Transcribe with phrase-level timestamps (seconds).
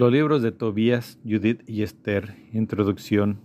[0.00, 2.34] Los libros de Tobías, Judith y Esther.
[2.54, 3.38] Introducción.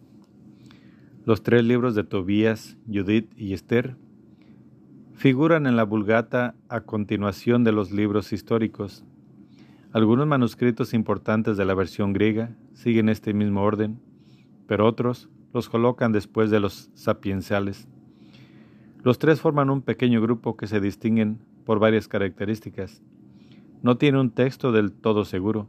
[1.25, 3.97] Los tres libros de Tobías, Judith y Esther
[5.15, 9.04] figuran en la Vulgata a continuación de los libros históricos.
[9.91, 13.99] Algunos manuscritos importantes de la versión griega siguen este mismo orden,
[14.65, 17.89] pero otros los colocan después de los sapiensales.
[19.03, 23.03] Los tres forman un pequeño grupo que se distinguen por varias características.
[23.81, 25.67] No tiene un texto del todo seguro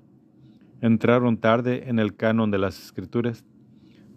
[0.80, 3.44] entraron tarde en el canon de las escrituras.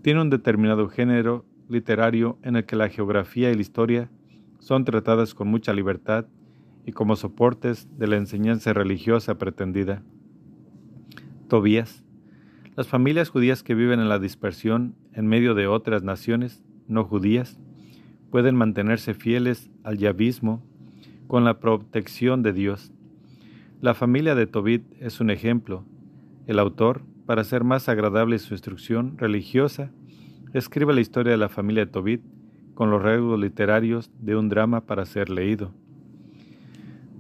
[0.02, 4.10] Tiene un determinado género literario en el que la geografía y la historia
[4.60, 6.26] son tratadas con mucha libertad
[6.86, 10.04] y como soportes de la enseñanza religiosa pretendida.
[11.48, 12.04] Tobías.
[12.76, 17.60] Las familias judías que viven en la dispersión en medio de otras naciones no judías
[18.32, 20.64] pueden mantenerse fieles al yavismo
[21.28, 22.92] con la protección de Dios.
[23.82, 25.86] La familia de Tobit es un ejemplo
[26.50, 29.92] el autor, para hacer más agradable su instrucción religiosa,
[30.52, 32.24] escribe la historia de la familia de Tobit
[32.74, 35.72] con los rasgos literarios de un drama para ser leído.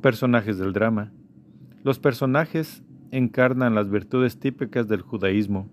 [0.02, 1.12] Personajes del drama.
[1.84, 5.70] Los personajes encarnan las virtudes típicas del judaísmo,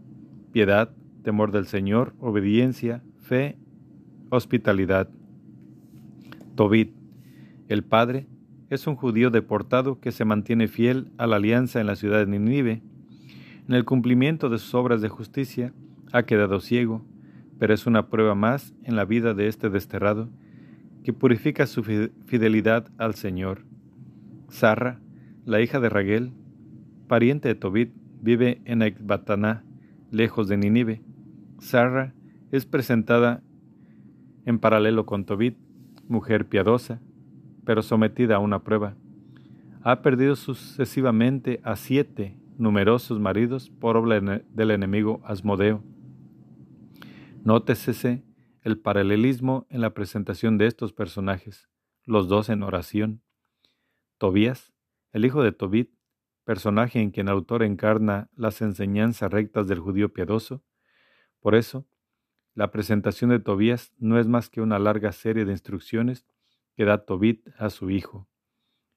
[0.53, 0.91] piedad,
[1.23, 3.57] temor del Señor, obediencia, fe,
[4.29, 5.09] hospitalidad.
[6.57, 6.93] Tobit,
[7.69, 8.27] el padre,
[8.69, 12.27] es un judío deportado que se mantiene fiel a la alianza en la ciudad de
[12.27, 12.83] Ninive
[13.69, 15.73] en el cumplimiento de sus obras de justicia,
[16.13, 17.05] ha quedado ciego,
[17.59, 20.29] pero es una prueba más en la vida de este desterrado
[21.03, 23.65] que purifica su fidelidad al Señor.
[24.49, 25.01] Sarra,
[25.45, 26.33] la hija de Raguel,
[27.09, 29.65] pariente de Tobit, vive en Ecbataná,
[30.11, 31.03] lejos de Ninive.
[31.59, 32.15] Sarra
[32.53, 33.43] es presentada
[34.45, 35.57] en paralelo con Tobit,
[36.09, 37.01] mujer piadosa,
[37.65, 38.95] pero sometida a una prueba.
[39.83, 45.83] Ha perdido sucesivamente a siete numerosos maridos por obra del enemigo Asmodeo.
[47.45, 48.25] Nótese
[48.63, 51.69] el paralelismo en la presentación de estos personajes,
[52.05, 53.23] los dos en oración.
[54.19, 54.73] Tobías,
[55.13, 55.95] el hijo de Tobit,
[56.45, 60.65] personaje en quien el autor encarna las enseñanzas rectas del judío piadoso.
[61.41, 61.87] Por eso,
[62.55, 66.27] la presentación de Tobías no es más que una larga serie de instrucciones
[66.75, 68.29] que da Tobit a su hijo.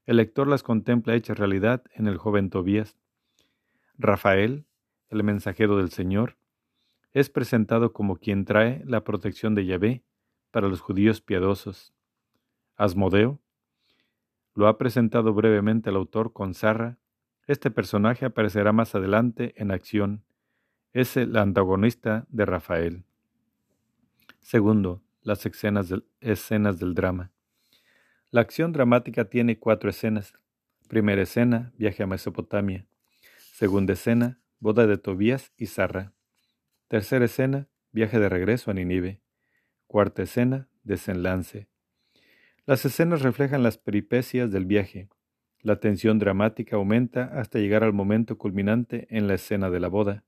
[0.05, 2.97] El lector las contempla hechas realidad en el joven Tobías.
[3.99, 4.65] Rafael,
[5.09, 6.37] el mensajero del Señor,
[7.11, 10.03] es presentado como quien trae la protección de Yahvé
[10.51, 11.93] para los judíos piadosos.
[12.77, 13.41] Asmodeo
[14.55, 16.97] lo ha presentado brevemente el autor con Sarra.
[17.45, 20.23] Este personaje aparecerá más adelante en acción.
[20.93, 23.03] Es el antagonista de Rafael.
[24.39, 27.31] Segundo, las escenas del, escenas del drama.
[28.31, 30.33] La acción dramática tiene cuatro escenas.
[30.87, 32.85] Primera escena, viaje a Mesopotamia.
[33.59, 36.13] Segunda escena, boda de Tobías y Sarra.
[36.87, 39.21] Tercera escena, viaje de regreso a Ninive.
[39.85, 41.67] Cuarta escena, desenlace.
[42.65, 45.09] Las escenas reflejan las peripecias del viaje.
[45.59, 50.23] La tensión dramática aumenta hasta llegar al momento culminante en la escena de la boda.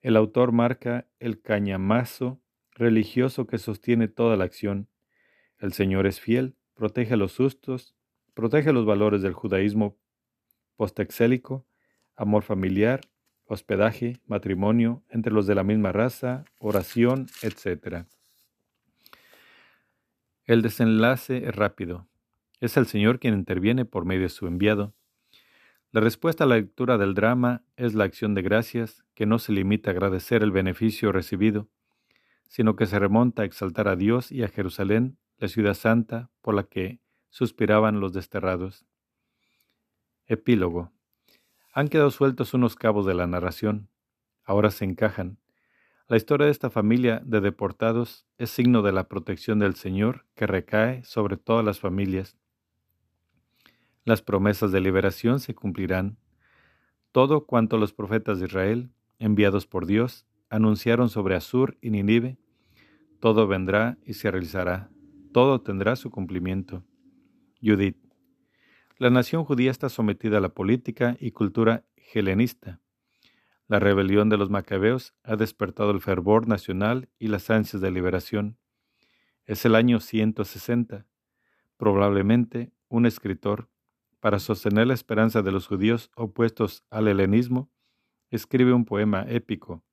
[0.00, 2.42] El autor marca el cañamazo
[2.72, 4.88] religioso que sostiene toda la acción.
[5.60, 7.94] El Señor es fiel, protege los sustos,
[8.34, 9.96] protege los valores del judaísmo
[10.74, 11.67] postexélico
[12.18, 13.00] amor familiar,
[13.46, 18.04] hospedaje, matrimonio entre los de la misma raza, oración, etc.
[20.44, 22.08] El desenlace es rápido.
[22.60, 24.94] Es el Señor quien interviene por medio de su enviado.
[25.92, 29.52] La respuesta a la lectura del drama es la acción de gracias que no se
[29.52, 31.68] limita a agradecer el beneficio recibido,
[32.48, 36.54] sino que se remonta a exaltar a Dios y a Jerusalén, la ciudad santa por
[36.54, 37.00] la que
[37.30, 38.84] suspiraban los desterrados.
[40.26, 40.92] Epílogo.
[41.78, 43.88] Han quedado sueltos unos cabos de la narración.
[44.42, 45.38] Ahora se encajan.
[46.08, 50.48] La historia de esta familia de deportados es signo de la protección del Señor que
[50.48, 52.36] recae sobre todas las familias.
[54.04, 56.18] Las promesas de liberación se cumplirán.
[57.12, 58.90] Todo cuanto los profetas de Israel,
[59.20, 62.38] enviados por Dios, anunciaron sobre Asur y Ninive,
[63.20, 64.90] todo vendrá y se realizará,
[65.32, 66.82] todo tendrá su cumplimiento.
[67.62, 68.07] Judith.
[68.98, 71.84] La nación judía está sometida a la política y cultura
[72.14, 72.80] helenista.
[73.68, 78.58] La rebelión de los macabeos ha despertado el fervor nacional y las ansias de liberación.
[79.46, 81.06] Es el año 160.
[81.76, 83.68] Probablemente un escritor,
[84.18, 87.70] para sostener la esperanza de los judíos opuestos al helenismo,
[88.30, 89.84] escribe un poema épico.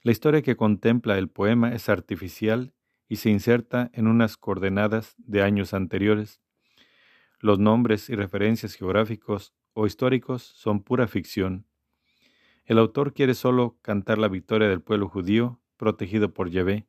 [0.00, 2.72] La historia que contempla el poema es artificial
[3.08, 6.40] y se inserta en unas coordenadas de años anteriores.
[7.40, 11.66] Los nombres y referencias geográficos o históricos son pura ficción.
[12.64, 16.86] El autor quiere solo cantar la victoria del pueblo judío protegido por Yahvé.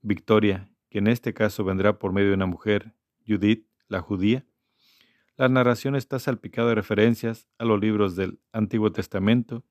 [0.00, 2.94] Victoria, que en este caso vendrá por medio de una mujer,
[3.26, 4.46] Judith, la judía.
[5.36, 9.64] La narración está salpicada de referencias a los libros del Antiguo Testamento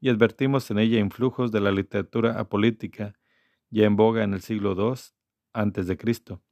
[0.00, 3.14] y advertimos en ella influjos de la literatura apolítica
[3.68, 6.42] ya en boga en el siglo II Cristo.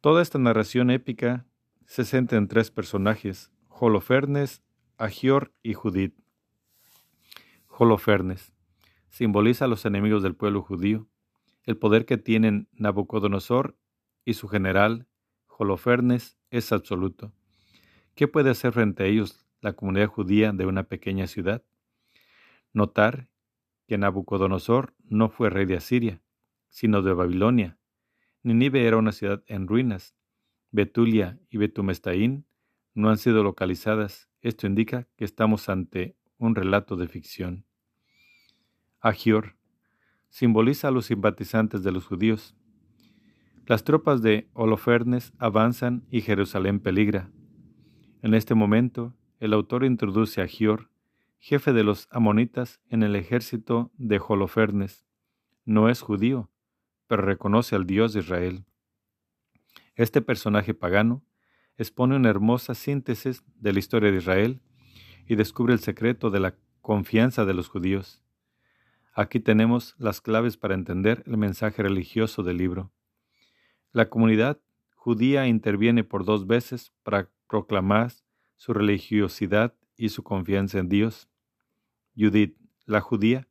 [0.00, 1.44] Toda esta narración épica
[1.84, 4.62] se centra en tres personajes, Holofernes,
[4.96, 6.14] Agior y Judith.
[7.66, 8.52] Holofernes
[9.08, 11.08] simboliza a los enemigos del pueblo judío,
[11.64, 13.76] el poder que tienen Nabucodonosor
[14.24, 15.08] y su general,
[15.48, 17.32] Holofernes, es absoluto.
[18.14, 21.64] ¿Qué puede hacer frente a ellos la comunidad judía de una pequeña ciudad?
[22.72, 23.28] Notar
[23.88, 26.22] que Nabucodonosor no fue rey de Asiria,
[26.68, 27.77] sino de Babilonia.
[28.42, 30.14] Ninive era una ciudad en ruinas.
[30.70, 32.46] Betulia y Betumestaín
[32.94, 34.28] no han sido localizadas.
[34.40, 37.64] Esto indica que estamos ante un relato de ficción.
[39.00, 39.56] Agior
[40.30, 42.54] simboliza a los simpatizantes de los judíos.
[43.66, 47.30] Las tropas de Holofernes avanzan y Jerusalén peligra.
[48.22, 50.90] En este momento, el autor introduce a Agior
[51.38, 55.06] jefe de los amonitas en el ejército de Holofernes.
[55.64, 56.50] No es judío,
[57.08, 58.64] pero reconoce al Dios de Israel.
[59.96, 61.24] Este personaje pagano
[61.76, 64.60] expone una hermosa síntesis de la historia de Israel
[65.26, 68.22] y descubre el secreto de la confianza de los judíos.
[69.14, 72.92] Aquí tenemos las claves para entender el mensaje religioso del libro.
[73.92, 74.60] La comunidad
[74.94, 78.12] judía interviene por dos veces para proclamar
[78.56, 81.28] su religiosidad y su confianza en Dios.
[82.16, 83.48] Judith, la judía,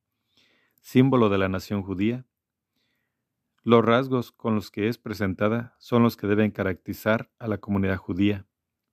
[0.81, 2.27] símbolo de la nación judía.
[3.68, 7.98] Los rasgos con los que es presentada son los que deben caracterizar a la comunidad
[7.98, 8.48] judía.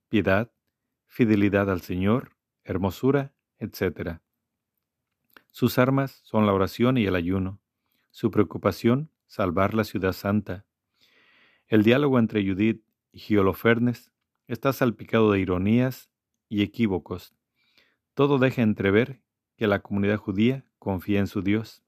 [0.09, 0.51] Piedad,
[1.07, 2.31] fidelidad al Señor,
[2.65, 4.19] hermosura, etc.
[5.53, 7.61] Sus armas son la oración y el ayuno.
[8.11, 10.67] Su preocupación, salvar la ciudad santa.
[11.69, 12.83] El diálogo entre Judith
[13.13, 14.11] y Holofernes
[14.49, 16.11] está salpicado de ironías
[16.49, 17.37] y equívocos.
[18.15, 19.23] Todo deja entrever
[19.57, 21.84] que la comunidad judía confía en su Dios.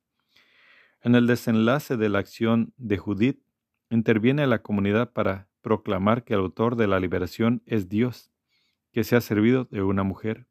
[1.06, 3.40] En el desenlace de la acción de Judith,
[3.90, 8.32] interviene la comunidad para proclamar que el autor de la liberación es Dios,
[8.90, 10.48] que se ha servido de una mujer.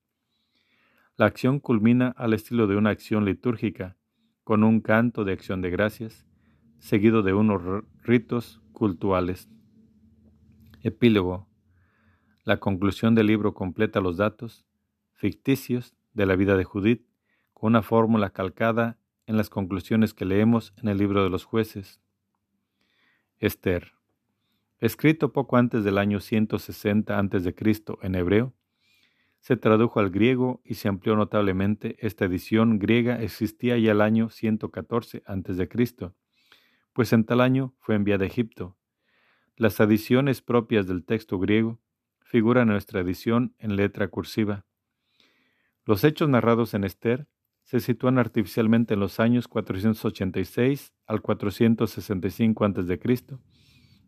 [1.18, 3.98] La acción culmina al estilo de una acción litúrgica,
[4.46, 6.26] con un canto de acción de gracias,
[6.80, 9.50] seguido de unos ritos cultuales.
[10.84, 11.50] Epílogo.
[12.46, 14.66] La conclusión del libro completa los datos
[15.16, 17.06] ficticios de la vida de Judith
[17.54, 22.02] con una fórmula calcada en las conclusiones que leemos en el libro de los jueces.
[23.40, 23.94] Esther.
[24.80, 27.56] Escrito poco antes del año 160 a.C.
[28.02, 28.54] en hebreo,
[29.40, 31.98] se tradujo al griego y se amplió notablemente.
[32.00, 36.12] Esta edición griega existía ya el año 114 a.C.,
[36.94, 38.76] pues en tal año fue enviada a Egipto.
[39.56, 41.80] Las adiciones propias del texto griego
[42.22, 44.66] figuran en nuestra edición en letra cursiva.
[45.86, 47.28] Los hechos narrados en Esther
[47.66, 53.00] se sitúan artificialmente en los años 486 al 465 a.C.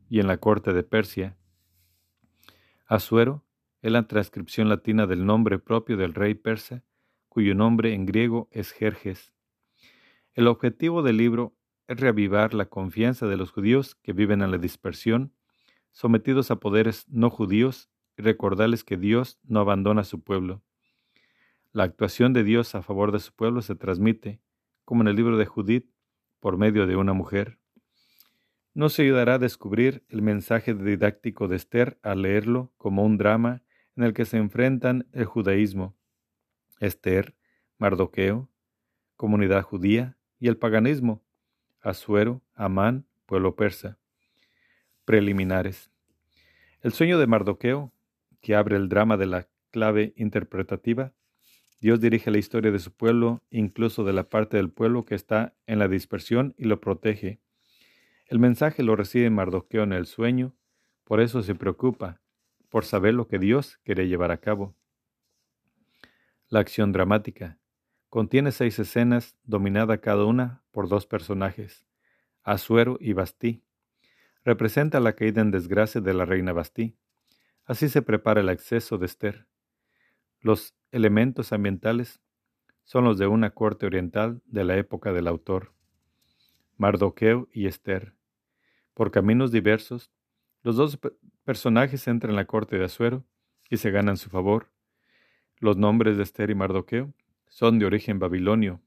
[0.10, 1.36] y en la corte de Persia.
[2.86, 3.44] Asuero
[3.82, 6.84] es la transcripción latina del nombre propio del rey persa,
[7.30, 9.34] cuyo nombre en griego es Jerjes.
[10.36, 14.60] El objetivo del libro es reavivar la confianza de los judíos que viven en la
[14.60, 15.34] dispersión,
[15.92, 20.64] sometidos a poderes no judíos, y recordarles que Dios no abandona a su pueblo.
[21.78, 24.42] La actuación de Dios a favor de su pueblo se transmite,
[24.84, 25.88] como en el libro de Judith,
[26.40, 27.60] por medio de una mujer.
[28.74, 33.62] No se ayudará a descubrir el mensaje didáctico de Esther al leerlo como un drama
[33.96, 35.96] en el que se enfrentan el judaísmo,
[36.80, 37.36] Esther,
[37.78, 38.50] Mardoqueo,
[39.16, 41.24] comunidad judía, y el paganismo,
[41.82, 44.00] Asuero, Amán, pueblo persa.
[45.06, 45.92] Preliminares.
[46.82, 47.94] El sueño de Mardoqueo,
[48.42, 51.14] que abre el drama de la clave interpretativa,
[51.80, 55.54] Dios dirige la historia de su pueblo, incluso de la parte del pueblo que está
[55.68, 57.40] en la dispersión, y lo protege.
[58.26, 60.56] El mensaje lo recibe Mardoqueo en el sueño,
[61.04, 62.20] por eso se preocupa,
[62.70, 64.76] por saber lo que Dios quiere llevar a cabo.
[66.50, 67.60] La acción dramática
[68.10, 71.86] contiene seis escenas, dominada cada una por dos personajes,
[72.44, 73.64] Asuero y Bastí.
[74.44, 76.96] Representa la caída en desgracia de la reina Bastí.
[77.66, 79.48] Así se prepara el acceso de Esther.
[80.40, 82.20] Los elementos ambientales
[82.84, 85.74] son los de una corte oriental de la época del autor.
[86.78, 88.14] Mardoqueo y Esther.
[88.94, 90.12] Por caminos diversos,
[90.64, 91.00] los dos
[91.44, 93.26] personajes entran en la corte de Asuero
[93.70, 94.72] y se ganan su favor.
[95.60, 97.14] Los nombres de Esther y Mardoqueo
[97.48, 98.82] son de origen babilonio,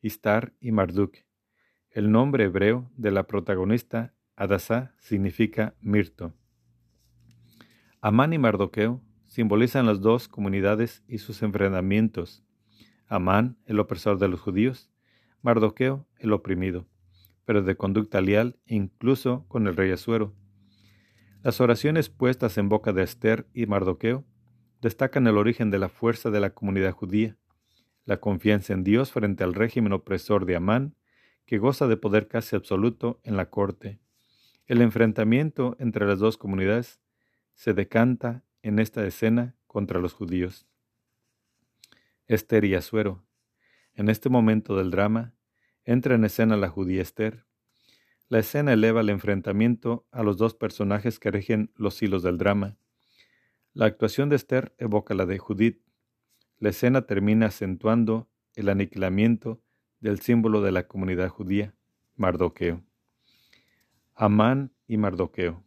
[0.00, 1.16] Istar y Marduk.
[1.90, 6.34] El nombre hebreo de la protagonista, Adasá, significa mirto.
[8.00, 9.00] Amán y Mardoqueo
[9.34, 12.44] simbolizan las dos comunidades y sus enfrentamientos.
[13.08, 14.92] Amán, el opresor de los judíos,
[15.42, 16.86] Mardoqueo, el oprimido,
[17.44, 20.36] pero de conducta leal incluso con el rey Asuero.
[21.42, 24.24] Las oraciones puestas en boca de Esther y Mardoqueo
[24.80, 27.36] destacan el origen de la fuerza de la comunidad judía,
[28.04, 30.94] la confianza en Dios frente al régimen opresor de Amán,
[31.44, 33.98] que goza de poder casi absoluto en la corte.
[34.68, 37.00] El enfrentamiento entre las dos comunidades
[37.54, 40.66] se decanta en esta escena contra los judíos.
[42.26, 43.22] Esther y Asuero.
[43.94, 45.34] En este momento del drama,
[45.84, 47.44] entra en escena la judía Esther.
[48.30, 52.78] La escena eleva el enfrentamiento a los dos personajes que rigen los hilos del drama.
[53.74, 55.82] La actuación de Esther evoca la de Judith.
[56.58, 59.60] La escena termina acentuando el aniquilamiento
[60.00, 61.74] del símbolo de la comunidad judía,
[62.16, 62.82] Mardoqueo.
[64.14, 65.62] Amán y Mardoqueo.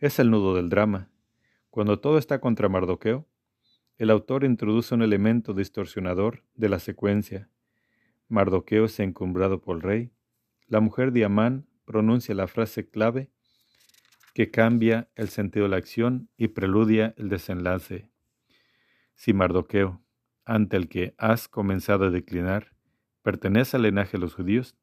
[0.00, 1.12] Es el nudo del drama.
[1.78, 3.28] Cuando todo está contra Mardoqueo,
[3.98, 7.50] el autor introduce un elemento distorsionador de la secuencia.
[8.26, 10.12] Mardoqueo es encumbrado por el rey.
[10.66, 13.30] La mujer de Amán pronuncia la frase clave
[14.34, 18.10] que cambia el sentido de la acción y preludia el desenlace.
[19.14, 20.02] Si Mardoqueo,
[20.44, 22.74] ante el que has comenzado a declinar,
[23.22, 24.76] pertenece al linaje de los judíos,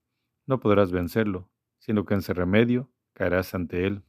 [0.45, 4.04] no podrás vencerlo, sino que en ese remedio caerás ante él.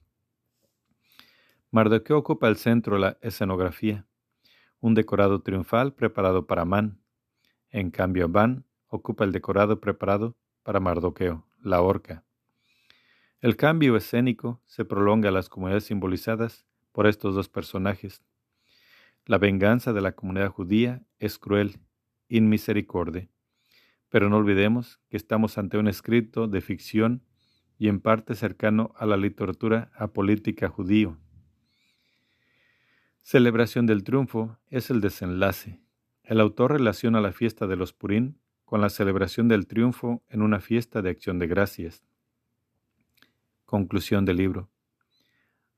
[1.70, 4.06] Mardoqueo ocupa el centro la escenografía,
[4.80, 7.00] un decorado triunfal preparado para Amán.
[7.70, 12.24] En cambio, Amán ocupa el decorado preparado para Mardoqueo, la horca.
[13.40, 18.22] El cambio escénico se prolonga a las comunidades simbolizadas por estos dos personajes.
[19.26, 21.80] La venganza de la comunidad judía es cruel,
[22.28, 23.28] inmisericordia.
[24.08, 27.24] Pero no olvidemos que estamos ante un escrito de ficción
[27.76, 31.18] y en parte cercano a la literatura apolítica judío.
[33.28, 35.80] Celebración del triunfo es el desenlace.
[36.22, 40.60] El autor relaciona la fiesta de los Purín con la celebración del triunfo en una
[40.60, 42.04] fiesta de acción de gracias.
[43.64, 44.70] Conclusión del libro.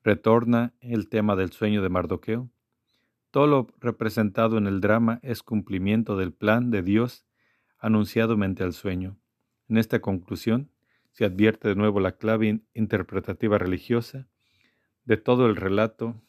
[0.04, 2.50] Retorna el tema del sueño de Mardoqueo.
[3.30, 7.24] Todo lo representado en el drama es cumplimiento del plan de Dios
[7.78, 9.16] anunciado mente al sueño.
[9.70, 10.70] En esta conclusión
[11.12, 14.28] se advierte de nuevo la clave interpretativa religiosa
[15.06, 16.20] de todo el relato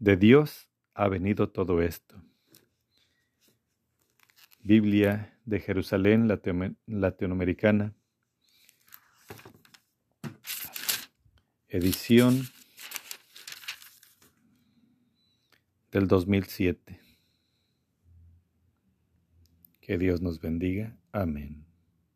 [0.00, 2.20] de Dios ha venido todo esto.
[4.62, 6.28] Biblia de Jerusalén
[6.86, 7.94] latinoamericana,
[11.68, 12.42] edición
[15.90, 17.00] del 2007.
[19.80, 20.96] Que Dios nos bendiga.
[21.12, 21.69] Amén.